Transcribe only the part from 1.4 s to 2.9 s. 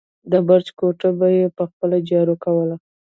په خپله جارو کوله.